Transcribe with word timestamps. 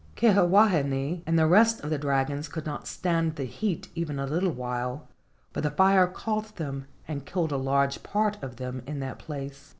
Kiha 0.15 0.43
wahine 0.49 1.21
and 1.27 1.37
the 1.37 1.45
rest 1.45 1.81
of 1.81 1.91
the 1.91 1.99
dragons 1.99 2.47
could 2.47 2.65
not 2.65 2.87
stand 2.87 3.35
the 3.35 3.43
heat 3.45 3.89
even 3.93 4.17
a 4.17 4.25
little 4.25 4.49
while, 4.51 5.07
for 5.51 5.61
the 5.61 5.69
fire 5.69 6.07
caught 6.07 6.55
them 6.55 6.87
and 7.07 7.23
killed 7.23 7.51
a 7.51 7.55
large 7.57 8.01
part 8.01 8.41
of 8.41 8.55
them 8.55 8.81
in 8.87 8.99
that 9.01 9.19
place. 9.19 9.69